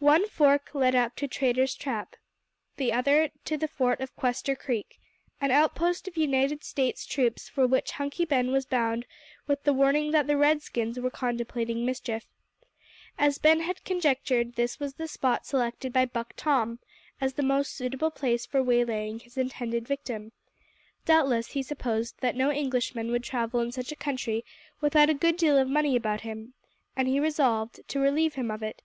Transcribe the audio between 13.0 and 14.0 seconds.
As Ben had